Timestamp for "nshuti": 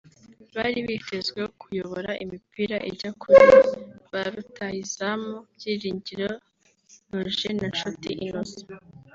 7.73-8.09